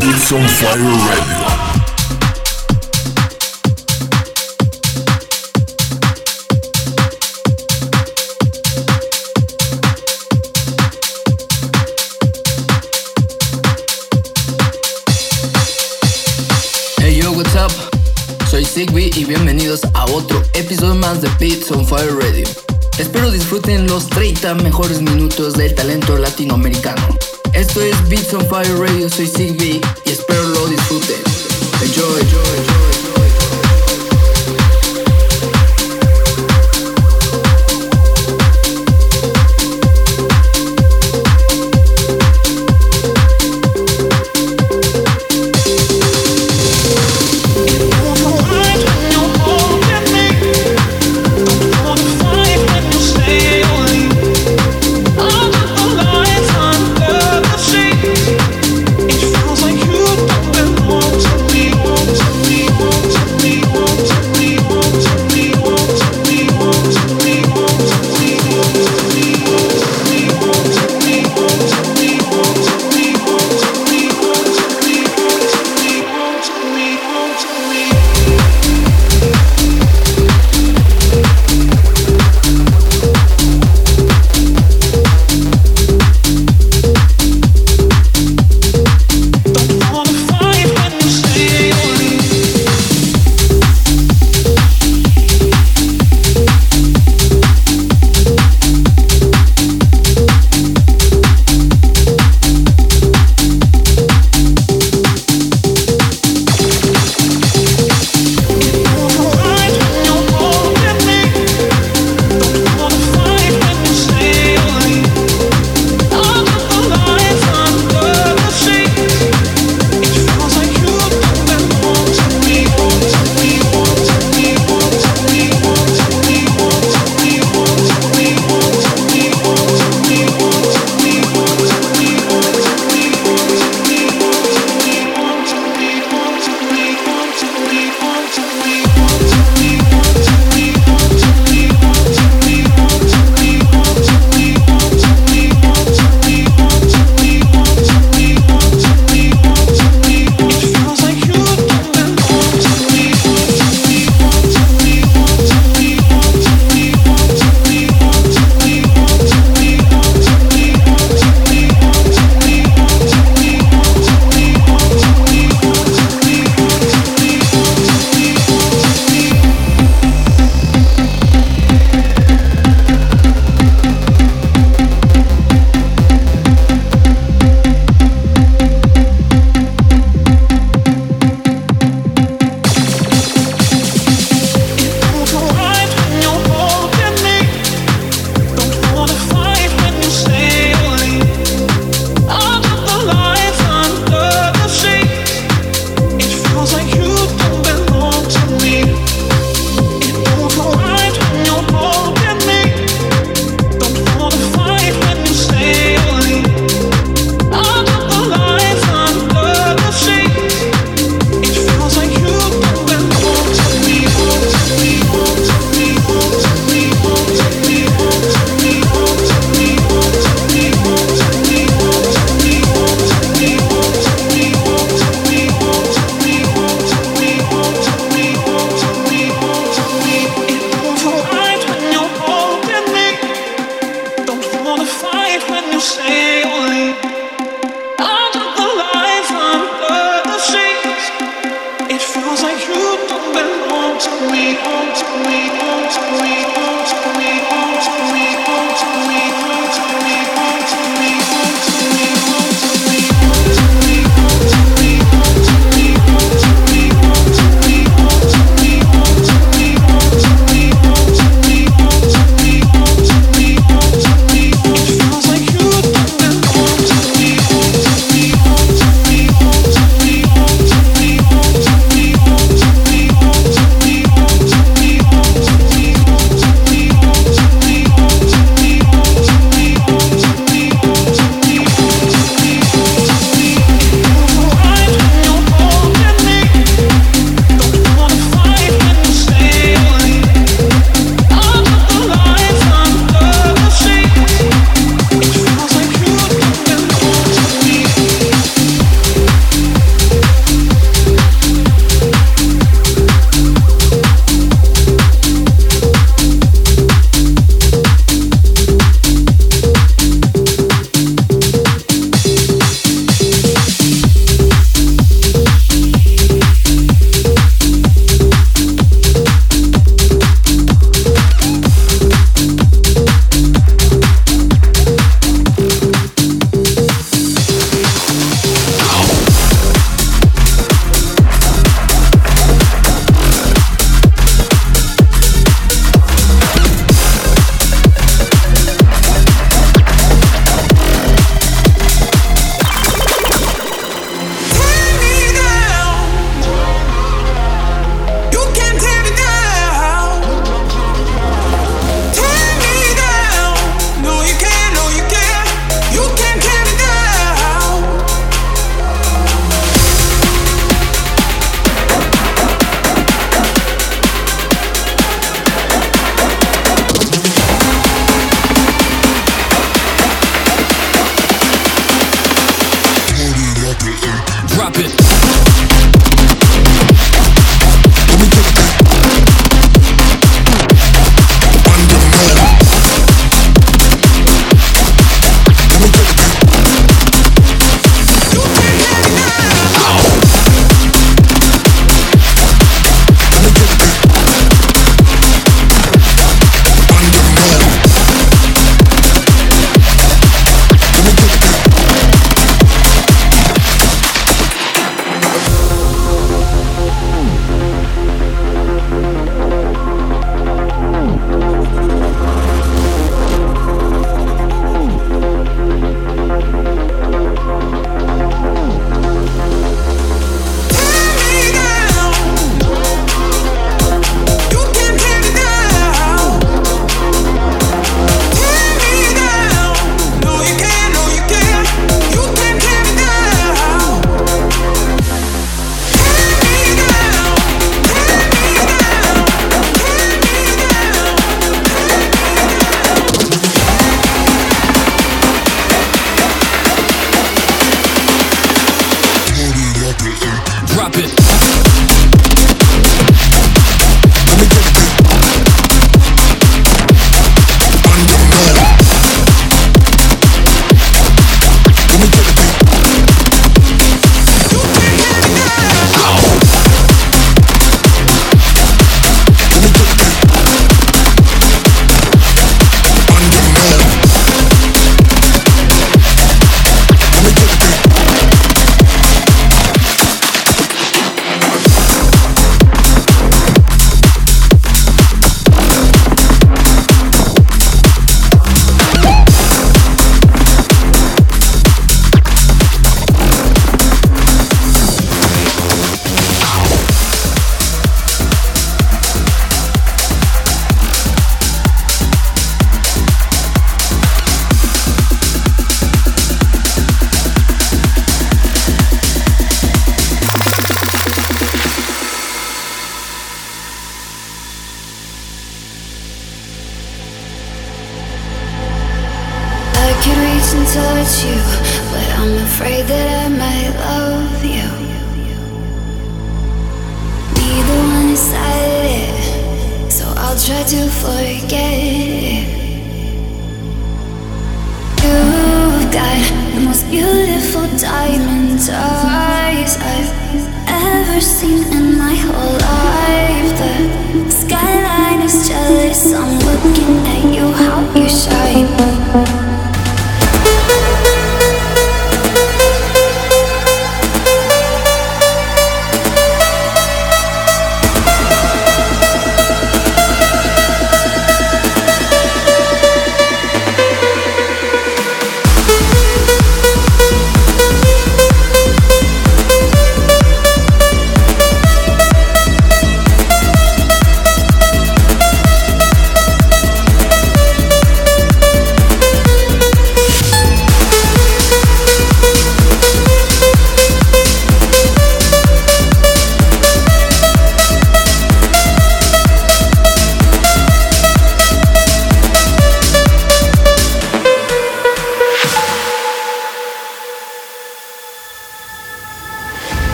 [0.00, 1.46] Beats on Fire Radio.
[16.98, 17.72] Hey yo, what's up?
[18.48, 22.46] Soy Sigby y bienvenidos a otro episodio más de Beats on Fire Radio.
[22.98, 27.02] Espero disfruten los 30 mejores minutos del talento latinoamericano.
[27.58, 31.16] Esto es Beats on Fire Radio, soy Sigby y espero lo disfruten.
[31.82, 32.67] Enjoy, enjoy,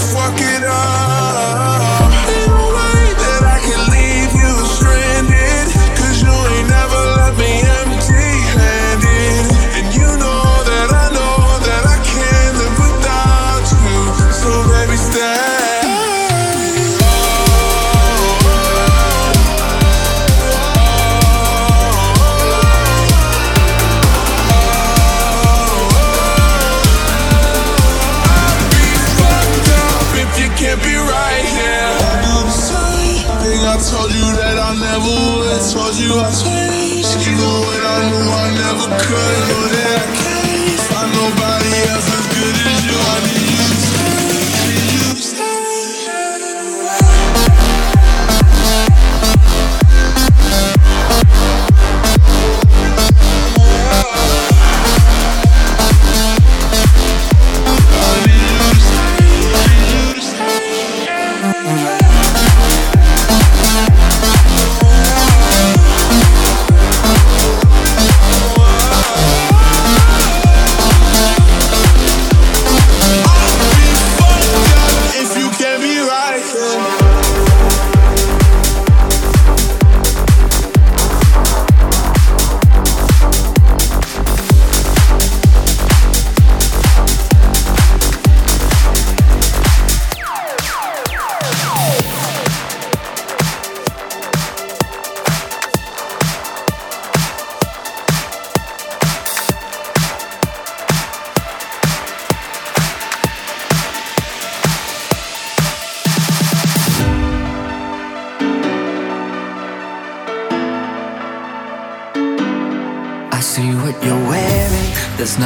[0.00, 1.89] fuck it up.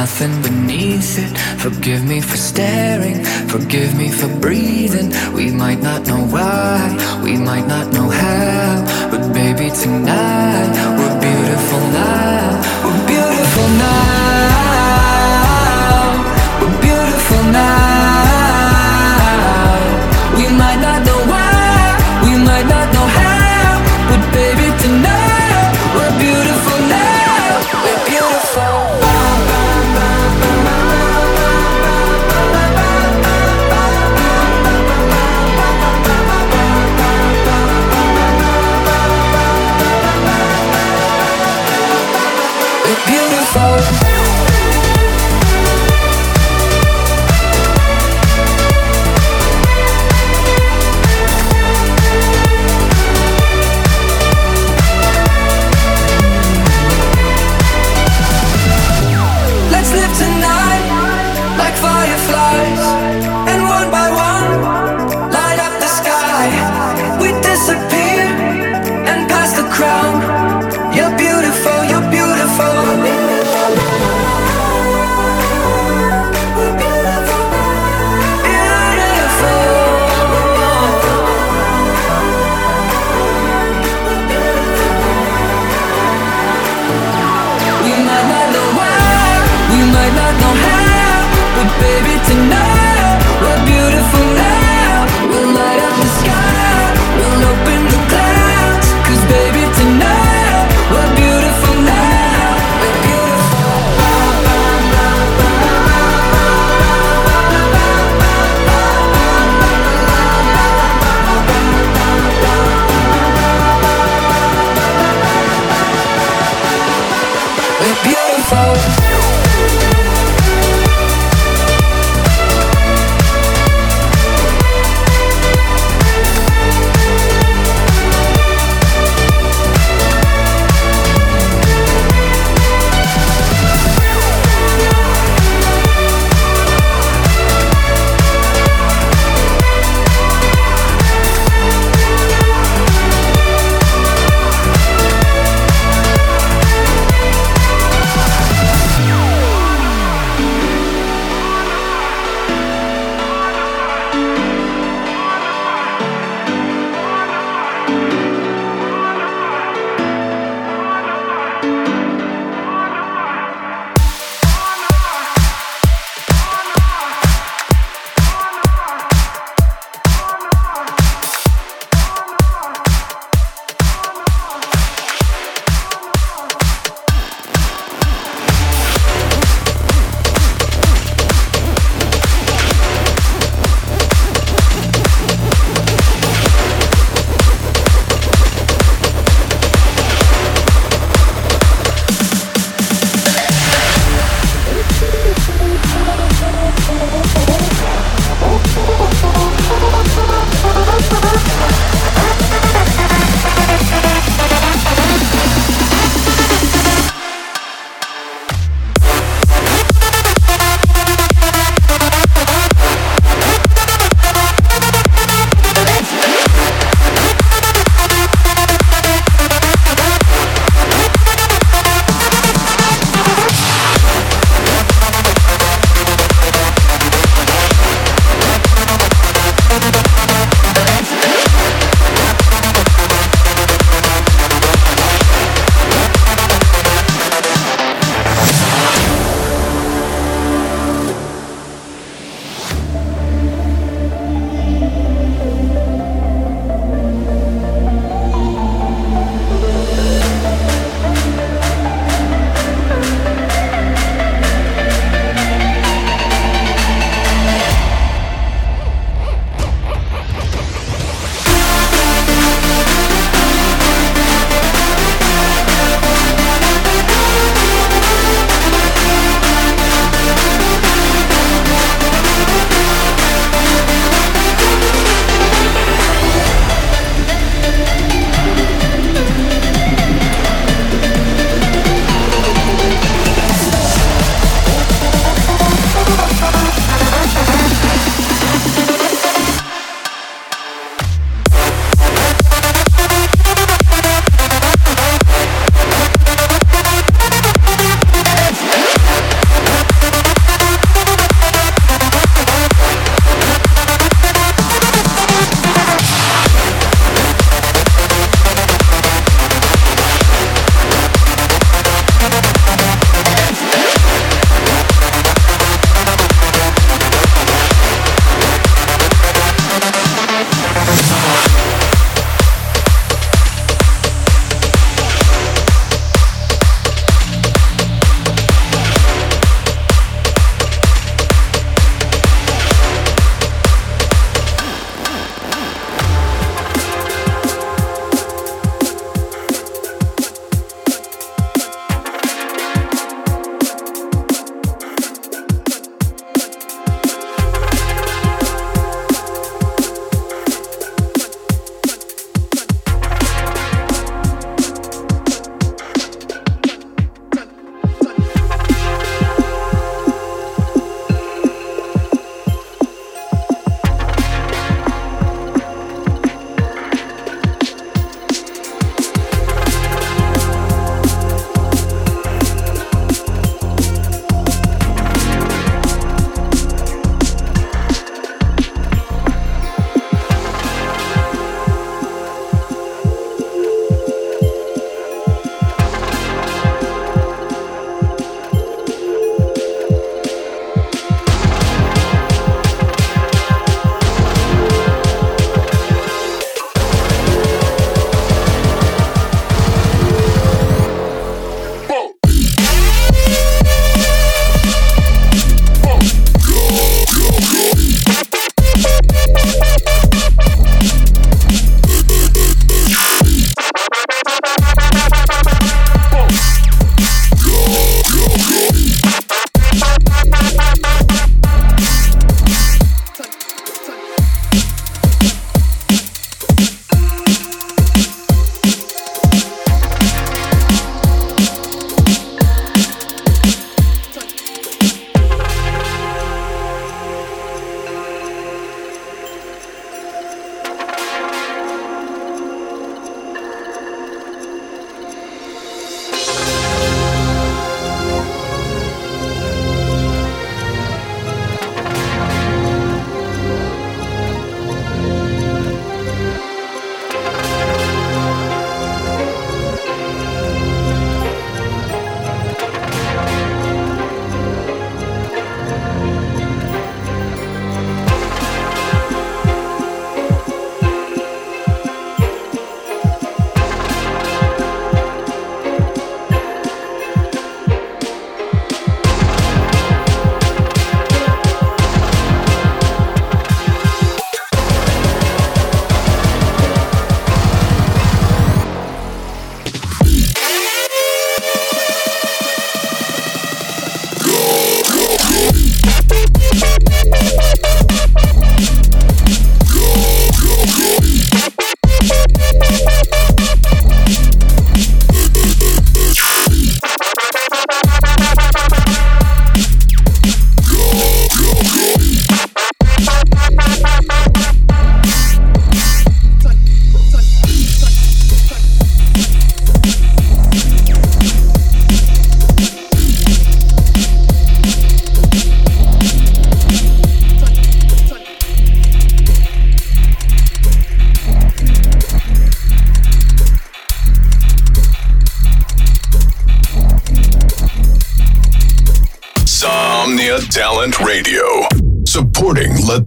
[0.05, 1.35] nothing beneath it.
[1.59, 5.09] Forgive me for staring, forgive me for breathing.
[5.33, 6.77] We might not know why,
[7.23, 9.09] we might not know how.
[9.09, 14.14] But baby, tonight, we're beautiful now, we're beautiful now.